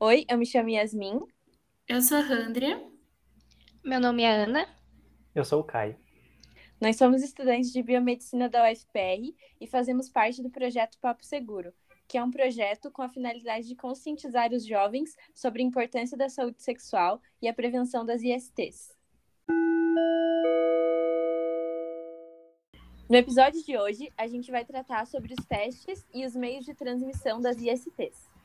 [0.00, 1.18] Oi, eu me chamo Yasmin.
[1.88, 2.80] Eu sou a Randria.
[3.84, 4.64] Meu nome é Ana.
[5.34, 5.98] Eu sou o Caio.
[6.80, 11.72] Nós somos estudantes de biomedicina da UFPR e fazemos parte do projeto Papo Seguro,
[12.06, 16.28] que é um projeto com a finalidade de conscientizar os jovens sobre a importância da
[16.28, 18.96] saúde sexual e a prevenção das ISTs.
[23.10, 26.72] No episódio de hoje, a gente vai tratar sobre os testes e os meios de
[26.72, 28.37] transmissão das ISTs.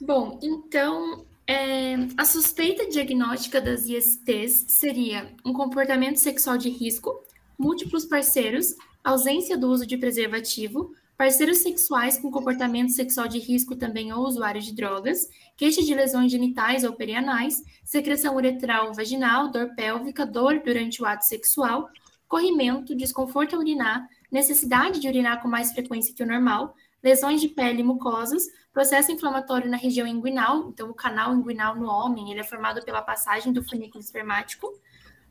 [0.00, 7.20] Bom, então, é, a suspeita diagnóstica das ISTs seria um comportamento sexual de risco,
[7.58, 14.12] múltiplos parceiros, ausência do uso de preservativo, parceiros sexuais com comportamento sexual de risco também
[14.12, 19.74] ou usuários de drogas, queixa de lesões genitais ou perianais, secreção uretral ou vaginal, dor
[19.74, 21.88] pélvica, dor durante o ato sexual,
[22.28, 27.48] corrimento, desconforto a urinar, necessidade de urinar com mais frequência que o normal, lesões de
[27.48, 32.40] pele e mucosas, processo inflamatório na região inguinal, então o canal inguinal no homem, ele
[32.40, 34.72] é formado pela passagem do funículo espermático,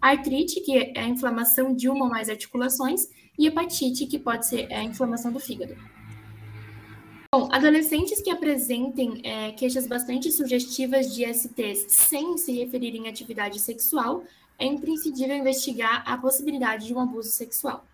[0.01, 3.07] artrite, que é a inflamação de uma ou mais articulações,
[3.37, 5.75] e hepatite, que pode ser a inflamação do fígado.
[7.33, 13.59] Bom, adolescentes que apresentem é, queixas bastante sugestivas de STs sem se referirem à atividade
[13.59, 14.23] sexual,
[14.57, 17.85] é imprescindível investigar a possibilidade de um abuso sexual.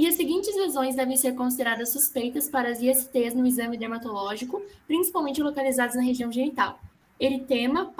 [0.00, 5.42] E as seguintes lesões devem ser consideradas suspeitas para as ISTs no exame dermatológico, principalmente
[5.42, 6.80] localizadas na região genital:
[7.20, 7.92] eritema,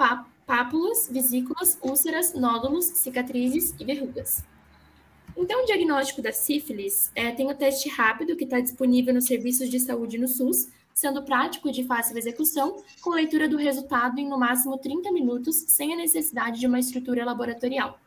[0.47, 4.43] pápulas, vesículas, úlceras, nódulos, cicatrizes e verrugas.
[5.37, 9.69] Então, o diagnóstico da sífilis é, tem o teste rápido que está disponível nos serviços
[9.69, 14.27] de saúde no SUS, sendo prático e de fácil execução, com leitura do resultado em
[14.27, 17.99] no máximo 30 minutos, sem a necessidade de uma estrutura laboratorial.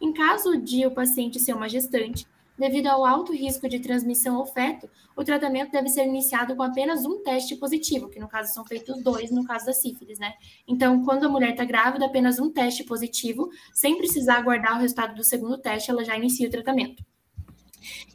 [0.00, 2.24] Em caso de o paciente ser uma gestante,
[2.60, 7.06] devido ao alto risco de transmissão ao feto, o tratamento deve ser iniciado com apenas
[7.06, 10.34] um teste positivo, que no caso são feitos dois no caso da sífilis, né?
[10.68, 15.14] Então, quando a mulher está grávida, apenas um teste positivo, sem precisar aguardar o resultado
[15.14, 17.02] do segundo teste, ela já inicia o tratamento.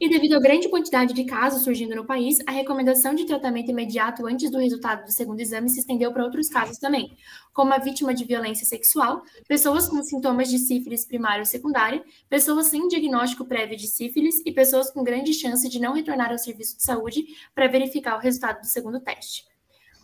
[0.00, 4.26] E devido à grande quantidade de casos surgindo no país, a recomendação de tratamento imediato
[4.26, 7.16] antes do resultado do segundo exame se estendeu para outros casos também,
[7.52, 12.66] como a vítima de violência sexual, pessoas com sintomas de sífilis primária ou secundária, pessoas
[12.66, 16.76] sem diagnóstico prévio de sífilis e pessoas com grande chance de não retornar ao serviço
[16.76, 19.44] de saúde para verificar o resultado do segundo teste.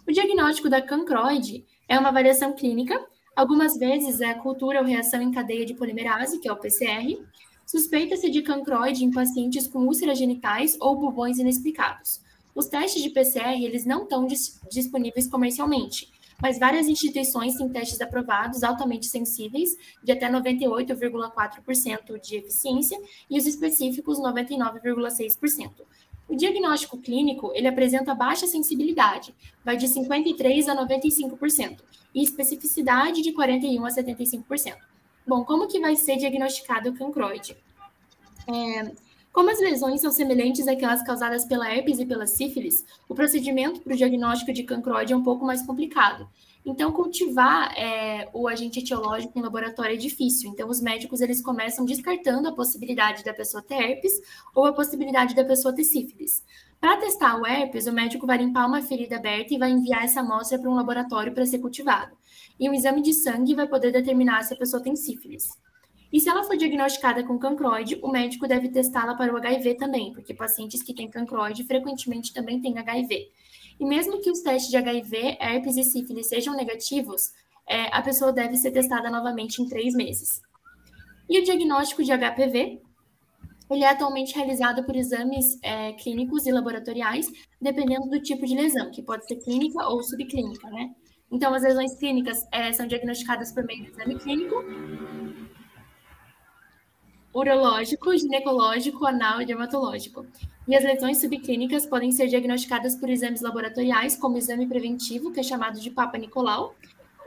[0.06, 2.98] O diagnóstico da cancroide é uma variação clínica,
[3.36, 7.18] algumas vezes é cultura ou reação em cadeia de polimerase, que é o PCR,
[7.66, 12.20] Suspeita-se de cancroide em pacientes com úlceras genitais ou bubões inexplicados.
[12.54, 18.00] Os testes de PCR eles não estão dis disponíveis comercialmente, mas várias instituições têm testes
[18.00, 23.00] aprovados altamente sensíveis, de até 98,4% de eficiência,
[23.30, 25.70] e os específicos 99,6%.
[26.28, 29.34] O diagnóstico clínico ele apresenta baixa sensibilidade,
[29.64, 31.78] vai de 53% a 95%,
[32.14, 34.91] e especificidade de 41% a 75%.
[35.27, 37.56] Bom, como que vai ser diagnosticado o cancroide?
[38.49, 38.93] É,
[39.33, 43.94] como as lesões são semelhantes àquelas causadas pela herpes e pela sífilis, o procedimento para
[43.94, 46.28] o diagnóstico de cancroide é um pouco mais complicado.
[46.66, 50.50] Então, cultivar é, o agente etiológico em laboratório é difícil.
[50.50, 54.12] Então, os médicos eles começam descartando a possibilidade da pessoa ter herpes
[54.54, 56.44] ou a possibilidade da pessoa ter sífilis.
[56.78, 60.21] Para testar o herpes, o médico vai limpar uma ferida aberta e vai enviar essa
[60.21, 62.16] amostra para um laboratório para ser cultivado
[62.62, 65.48] e um exame de sangue vai poder determinar se a pessoa tem sífilis.
[66.12, 70.12] E se ela for diagnosticada com cancroide, o médico deve testá-la para o HIV também,
[70.12, 73.32] porque pacientes que têm cancroide frequentemente também têm HIV.
[73.80, 77.32] E mesmo que os testes de HIV, herpes e sífilis sejam negativos,
[77.68, 80.40] é, a pessoa deve ser testada novamente em três meses.
[81.28, 82.80] E o diagnóstico de HPV,
[83.68, 87.26] ele é atualmente realizado por exames é, clínicos e laboratoriais,
[87.60, 90.94] dependendo do tipo de lesão, que pode ser clínica ou subclínica, né?
[91.32, 94.62] Então, as lesões clínicas é, são diagnosticadas por meio do exame clínico,
[97.32, 100.26] urológico, ginecológico, anal e dermatológico.
[100.69, 105.42] E as lesões subclínicas podem ser diagnosticadas por exames laboratoriais, como exame preventivo, que é
[105.42, 106.74] chamado de Papa Nicolau,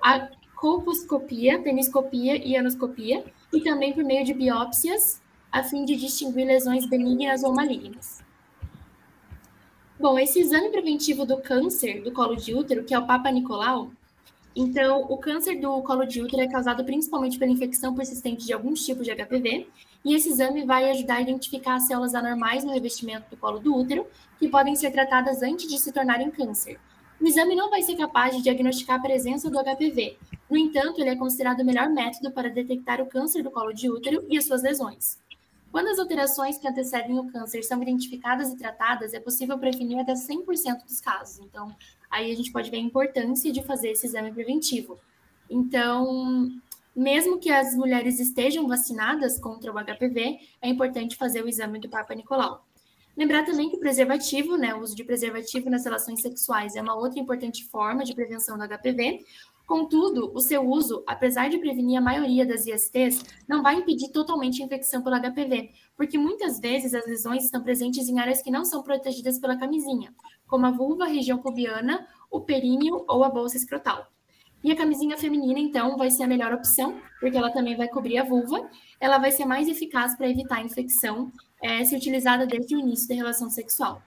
[0.04, 5.20] a colposcopia, peniscopia e anoscopia, e também por meio de biópsias,
[5.52, 8.24] a fim de distinguir lesões benignas ou malignas.
[10.00, 13.92] Bom, esse exame preventivo do câncer do colo de útero, que é o Papa Nicolau,
[14.56, 18.86] então, o câncer do colo de útero é causado principalmente pela infecção persistente de alguns
[18.86, 19.68] tipos de HPV,
[20.06, 23.76] e esse exame vai ajudar a identificar as células anormais no revestimento do colo do
[23.76, 24.08] útero,
[24.40, 26.80] que podem ser tratadas antes de se tornarem câncer.
[27.20, 30.18] O exame não vai ser capaz de diagnosticar a presença do HPV.
[30.50, 33.90] No entanto, ele é considerado o melhor método para detectar o câncer do colo de
[33.90, 35.18] útero e as suas lesões.
[35.72, 40.14] Quando as alterações que antecedem o câncer são identificadas e tratadas, é possível prevenir até
[40.14, 41.40] 100% dos casos.
[41.40, 41.76] Então,
[42.10, 45.00] aí a gente pode ver a importância de fazer esse exame preventivo.
[45.50, 46.52] Então,
[46.96, 51.90] mesmo que as mulheres estejam vacinadas contra o HPV, é importante fazer o exame do
[51.90, 52.66] Papa Nicolau.
[53.18, 56.96] Lembrar também que o preservativo, né, o uso de preservativo nas relações sexuais é uma
[56.96, 59.24] outra importante forma de prevenção do HPV.
[59.66, 64.62] Contudo, o seu uso, apesar de prevenir a maioria das ISTs, não vai impedir totalmente
[64.62, 68.64] a infecção pelo HPV, porque muitas vezes as lesões estão presentes em áreas que não
[68.64, 70.14] são protegidas pela camisinha,
[70.46, 74.08] como a vulva, a região pubiana, o períneo ou a bolsa escrotal.
[74.64, 78.18] E a camisinha feminina, então, vai ser a melhor opção, porque ela também vai cobrir
[78.18, 78.68] a vulva.
[79.00, 81.32] Ela vai ser mais eficaz para evitar a infecção
[81.62, 84.02] é, se utilizada desde o início da relação sexual.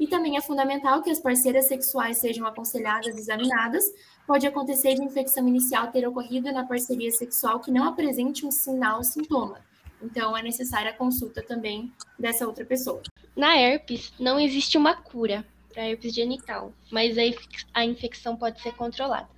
[0.00, 3.84] E também é fundamental que as parceiras sexuais sejam aconselhadas examinadas.
[4.26, 8.98] Pode acontecer de infecção inicial ter ocorrido na parceria sexual que não apresente um sinal
[8.98, 9.60] ou sintoma.
[10.00, 13.02] Então, é necessária a consulta também dessa outra pessoa.
[13.36, 17.16] Na herpes, não existe uma cura para herpes genital, mas
[17.72, 19.28] a infecção pode ser controlada.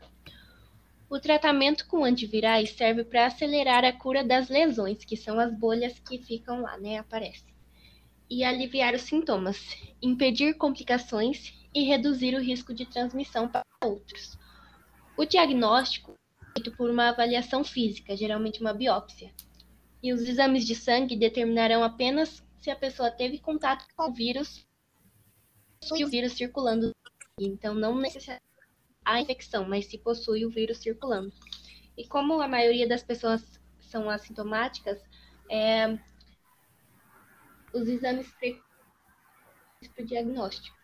[1.09, 5.99] O tratamento com antivirais serve para acelerar a cura das lesões, que são as bolhas
[6.01, 6.99] que ficam lá, né?
[6.99, 7.55] Aparecem.
[8.29, 14.37] E aliviar os sintomas, impedir complicações e reduzir o risco de transmissão para outros.
[15.17, 19.33] O diagnóstico é feito por uma avaliação física, geralmente uma biópsia.
[20.03, 24.67] E os exames de sangue determinarão apenas se a pessoa teve contato com o vírus
[25.95, 26.93] e o vírus circulando.
[27.39, 28.45] Então, não necessariamente
[29.05, 31.33] a infecção, mas se possui o vírus circulando.
[31.97, 35.01] E como a maioria das pessoas são assintomáticas,
[35.51, 35.99] é,
[37.73, 38.33] os exames
[39.95, 40.77] para o diagnóstico.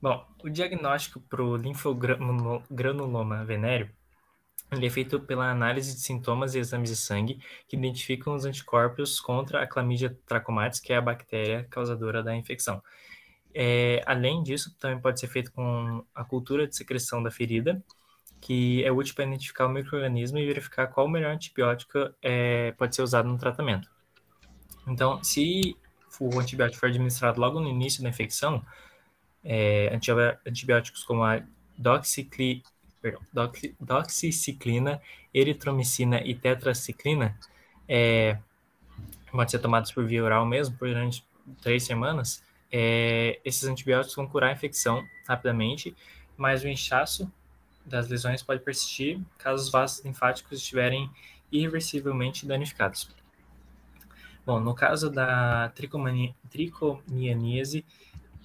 [0.00, 3.90] Bom, o diagnóstico para o linfogranuloma venéreo
[4.70, 9.18] ele é feito pela análise de sintomas e exames de sangue que identificam os anticorpos
[9.18, 12.82] contra a Chlamydia trachomatis, que é a bactéria causadora da infecção.
[13.54, 17.82] É, além disso, também pode ser feito com a cultura de secreção da ferida,
[18.40, 22.94] que é útil para identificar o microorganismo e verificar qual o melhor antibiótico é, pode
[22.94, 23.90] ser usado no tratamento.
[24.86, 25.76] Então, se
[26.20, 28.62] o antibiótico for administrado logo no início da infecção,
[29.44, 29.90] é,
[30.46, 31.42] antibióticos como a
[31.76, 32.62] doxicli,
[33.00, 33.20] perdão,
[33.80, 35.00] doxiciclina,
[35.32, 37.38] eritromicina e tetraciclina
[37.88, 38.38] é,
[39.30, 41.24] pode ser tomados por via oral mesmo por durante
[41.62, 45.96] três semanas é, esses antibióticos vão curar a infecção rapidamente,
[46.36, 47.30] mas o inchaço
[47.84, 51.10] das lesões pode persistir caso os vasos linfáticos estiverem
[51.50, 53.08] irreversivelmente danificados.
[54.44, 55.72] Bom, no caso da
[56.50, 57.84] tricomianíase,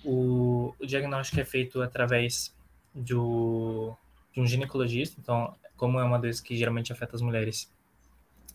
[0.03, 2.55] o, o, diagnóstico é feito através
[2.93, 3.95] do,
[4.33, 7.71] de um ginecologista, então, como é uma doença que geralmente afeta as mulheres,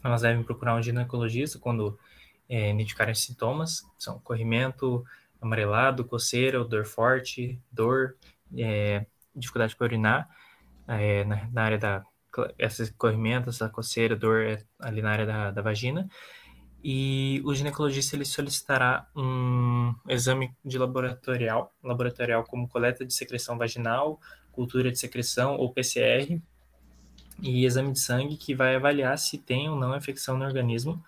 [0.02, 1.98] elas devem procurar um ginecologista quando
[2.48, 5.04] é, identificarem sintomas, são corrimento,
[5.40, 8.16] amarelado, coceira, dor forte, dor,
[8.56, 10.28] é, dificuldade para urinar,
[10.86, 12.04] é, na, na, área da
[12.58, 16.08] essa corrimento, essa coceira, dor é ali na área da, da vagina.
[16.82, 24.20] E o ginecologista ele solicitará um exame de laboratorial, laboratorial como coleta de secreção vaginal,
[24.52, 26.40] cultura de secreção ou PCR,
[27.40, 31.02] e exame de sangue que vai avaliar se tem ou não infecção no organismo.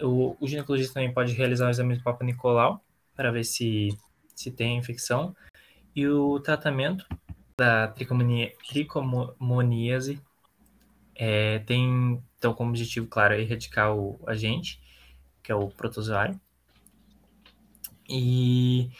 [0.00, 2.80] O, o ginecologista também pode realizar o exame de Papa Nicolau,
[3.14, 3.96] para ver se,
[4.34, 5.34] se tem infecção.
[5.94, 7.06] E o tratamento
[7.56, 10.20] da tricomoníase
[11.18, 14.80] é, tem então como objetivo, claro, erradicar o agente,
[15.42, 16.38] que é o protozoário.
[18.08, 18.90] E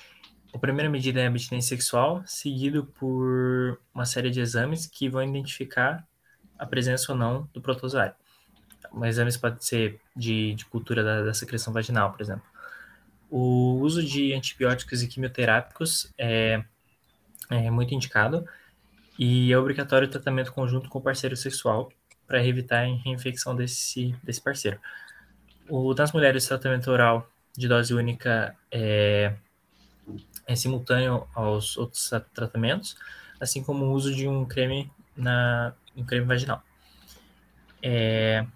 [0.53, 5.23] a primeira medida é a abstinência sexual, seguido por uma série de exames que vão
[5.23, 6.07] identificar
[6.59, 8.15] a presença ou não do protozoário.
[9.05, 12.47] Exames podem ser de, de cultura da, da secreção vaginal, por exemplo.
[13.31, 16.65] O uso de antibióticos e quimioterápicos é,
[17.51, 18.49] é muito indicado
[19.19, 21.91] e é obrigatório o tratamento conjunto com o parceiro sexual
[22.27, 24.81] para evitar a reinfecção desse, desse parceiro.
[25.69, 29.35] O das mulheres, o tratamento oral de dose única é,
[30.47, 32.97] é simultâneo aos outros tratamentos,
[33.41, 36.63] assim como o uso de um creme na um creme vaginal.
[37.83, 38.47] É...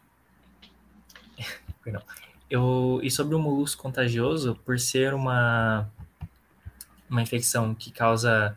[1.83, 2.03] Perdão.
[2.49, 5.89] Eu, e sobre o molusco contagioso, por ser uma,
[7.09, 8.57] uma infecção que causa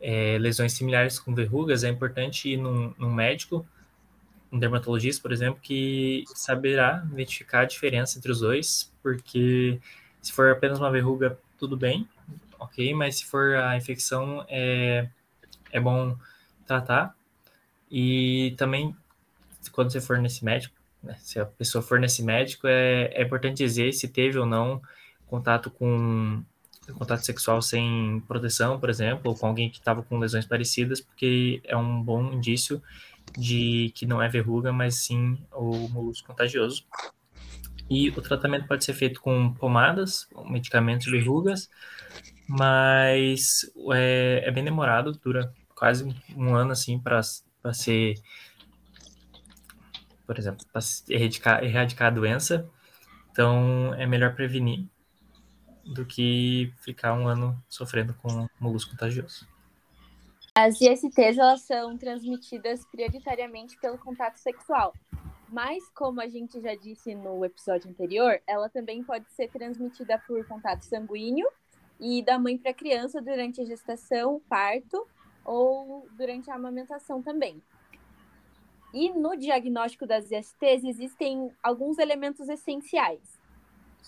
[0.00, 3.66] é, lesões similares com verrugas, é importante ir num, num médico,
[4.50, 9.80] um dermatologista, por exemplo, que saberá identificar a diferença entre os dois, porque
[10.22, 12.08] se for apenas uma verruga, tudo bem,
[12.58, 15.08] ok, mas se for a infecção, é,
[15.72, 16.16] é bom
[16.66, 17.14] tratar.
[17.90, 18.94] E também,
[19.72, 23.58] quando você for nesse médico, né, se a pessoa for nesse médico, é, é importante
[23.58, 24.80] dizer se teve ou não
[25.26, 26.42] contato com
[26.94, 31.60] contato sexual sem proteção, por exemplo, ou com alguém que estava com lesões parecidas, porque
[31.64, 32.80] é um bom indício
[33.36, 36.86] de que não é verruga, mas sim o molusco contagioso.
[37.88, 41.68] E o tratamento pode ser feito com pomadas, medicamentos verrugas,
[42.48, 48.14] mas é, é bem demorado, dura quase um ano assim para ser,
[50.26, 52.68] por exemplo, para erradicar, erradicar a doença.
[53.30, 54.88] Então é melhor prevenir
[55.84, 59.46] do que ficar um ano sofrendo com molusco contagioso.
[60.58, 64.94] As ISTs elas são transmitidas prioritariamente pelo contato sexual,
[65.50, 70.42] mas como a gente já disse no episódio anterior, ela também pode ser transmitida por
[70.48, 71.46] contato sanguíneo
[72.00, 75.06] e da mãe para a criança durante a gestação, parto
[75.44, 77.62] ou durante a amamentação também.
[78.94, 83.38] E no diagnóstico das ISTs existem alguns elementos essenciais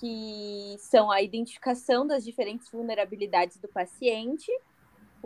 [0.01, 4.51] que são a identificação das diferentes vulnerabilidades do paciente,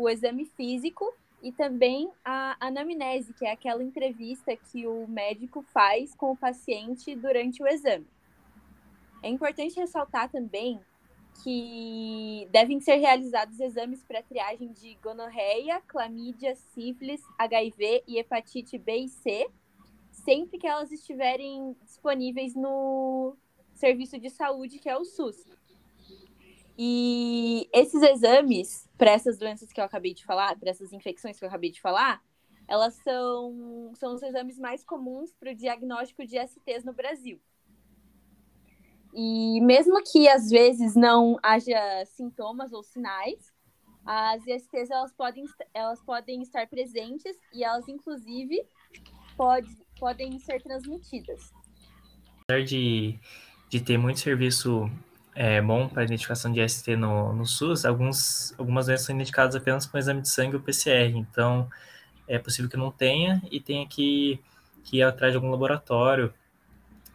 [0.02, 6.14] o exame físico e também a anamnese, que é aquela entrevista que o médico faz
[6.14, 8.06] com o paciente durante o exame.
[9.23, 10.80] É importante ressaltar também
[11.42, 18.97] que devem ser realizados exames para triagem de gonorreia, clamídia, sífilis, HIV e hepatite B
[18.97, 19.49] e C,
[20.11, 23.37] sempre que elas estiverem disponíveis no,
[23.75, 25.44] serviço de saúde, que é o SUS.
[26.76, 31.45] E esses exames, para essas doenças que eu acabei de falar, para essas infecções que
[31.45, 32.23] eu acabei de falar,
[32.67, 37.41] elas são, são os exames mais comuns para o diagnóstico de STs no Brasil.
[39.14, 43.52] E mesmo que às vezes não haja sintomas ou sinais,
[44.07, 48.67] as ISTs elas podem, elas podem estar presentes e elas, inclusive,
[49.37, 51.52] pode, podem ser transmitidas.
[52.49, 53.21] Apesar de
[53.73, 54.85] de ter muito serviço
[55.35, 59.87] é, bom para identificação de ST no, no SUS, alguns, algumas doenças são indicadas apenas
[59.87, 61.17] com exame de sangue ou PCR.
[61.17, 61.69] Então,
[62.29, 64.39] é possível que não tenha e tenha que,
[64.85, 66.33] que ir atrás de algum laboratório,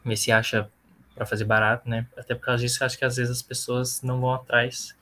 [0.04, 0.70] ver se acha
[1.14, 2.08] para fazer barato, né?
[2.16, 4.96] Até por causa disso, acho que às vezes as pessoas não vão atrás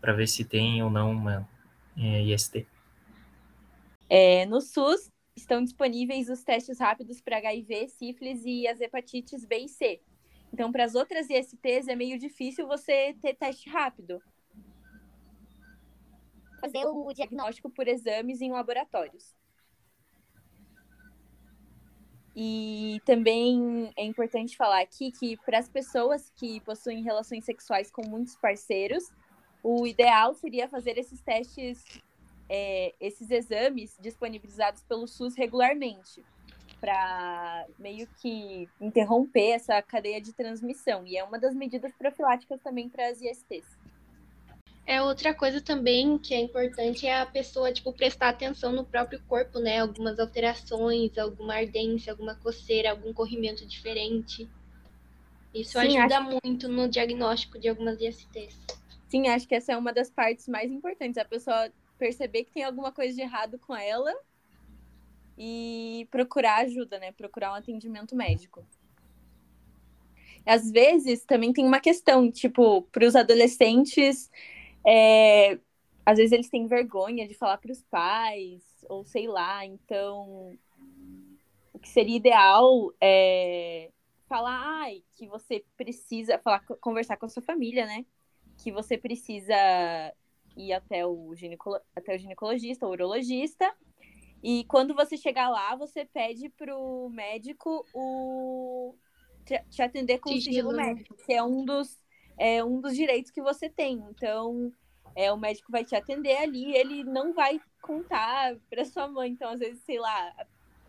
[0.00, 1.48] para ver se tem ou não uma
[1.96, 2.66] é, IST.
[4.08, 9.58] É, no SUS estão disponíveis os testes rápidos para HIV, sífilis e as hepatites B
[9.60, 10.00] e C.
[10.54, 14.22] Então, para as outras ISTs é meio difícil você ter teste rápido.
[16.60, 19.34] Fazer o diagnóstico por exames em laboratórios.
[22.36, 28.06] E também é importante falar aqui que para as pessoas que possuem relações sexuais com
[28.06, 29.12] muitos parceiros,
[29.60, 31.82] o ideal seria fazer esses testes,
[32.48, 36.24] é, esses exames disponibilizados pelo SUS regularmente
[36.84, 41.06] para meio que interromper essa cadeia de transmissão.
[41.06, 43.64] E é uma das medidas profiláticas também para as ISTs.
[44.86, 49.18] É outra coisa também que é importante é a pessoa tipo prestar atenção no próprio
[49.26, 49.78] corpo, né?
[49.78, 54.46] Algumas alterações, alguma ardência, alguma coceira, algum corrimento diferente.
[55.54, 56.38] Isso Sim, ajuda acho...
[56.44, 58.58] muito no diagnóstico de algumas ISTs.
[59.08, 61.16] Sim, acho que essa é uma das partes mais importantes.
[61.16, 64.14] A pessoa perceber que tem alguma coisa de errado com ela
[65.36, 67.12] e procurar ajuda, né?
[67.12, 68.64] Procurar um atendimento médico.
[70.46, 74.30] Às vezes também tem uma questão, tipo, para os adolescentes,
[74.86, 75.58] é,
[76.04, 80.56] às vezes eles têm vergonha de falar para os pais, ou sei lá, então
[81.72, 83.90] o que seria ideal é
[84.28, 88.04] falar ai, que você precisa falar, conversar com a sua família, né?
[88.58, 89.54] Que você precisa
[90.56, 93.72] ir até o, ginecolo, até o ginecologista, o urologista,
[94.44, 98.94] e quando você chegar lá, você pede pro médico o
[99.70, 101.98] te atender com sigilo, sigilo médico, que é um dos
[102.36, 104.04] é um dos direitos que você tem.
[104.10, 104.70] Então,
[105.16, 109.30] é o médico vai te atender ali, ele não vai contar para sua mãe.
[109.30, 110.46] Então, às vezes, sei lá, a,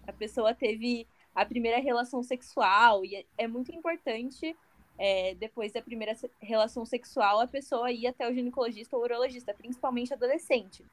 [0.07, 4.53] a pessoa teve a primeira relação sexual e é, é muito importante
[4.97, 10.13] é, depois da primeira relação sexual a pessoa ir até o ginecologista ou urologista, principalmente
[10.13, 10.83] adolescente.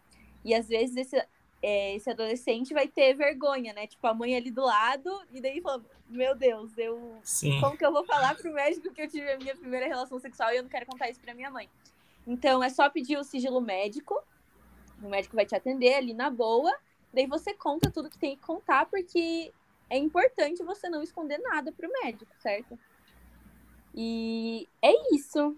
[0.44, 1.26] E às vezes esse,
[1.62, 3.86] é, esse adolescente vai ter vergonha, né?
[3.86, 7.16] Tipo, a mãe ali do lado, e daí falando, meu Deus, eu.
[7.22, 7.60] Sim.
[7.60, 10.52] Como que eu vou falar pro médico que eu tive a minha primeira relação sexual
[10.52, 11.70] e eu não quero contar isso pra minha mãe?
[12.26, 14.20] Então é só pedir o sigilo médico,
[15.02, 16.72] o médico vai te atender ali na boa,
[17.12, 19.52] daí você conta tudo que tem que contar, porque
[19.88, 22.78] é importante você não esconder nada pro médico, certo?
[23.94, 25.56] E é isso.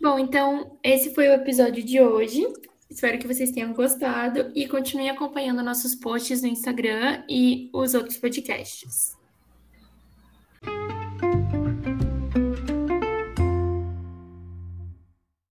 [0.00, 2.46] Bom, então esse foi o episódio de hoje.
[2.88, 8.16] Espero que vocês tenham gostado e continuem acompanhando nossos posts no Instagram e os outros
[8.16, 9.16] podcasts.